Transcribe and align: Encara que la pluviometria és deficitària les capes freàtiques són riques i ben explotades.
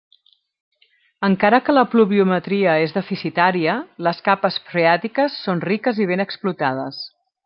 Encara 1.27 1.57
que 1.65 1.75
la 1.77 1.83
pluviometria 1.91 2.73
és 2.85 2.95
deficitària 2.97 3.75
les 4.07 4.23
capes 4.29 4.57
freàtiques 4.71 5.37
són 5.43 5.63
riques 5.71 6.01
i 6.07 6.13
ben 6.13 6.25
explotades. 6.27 7.03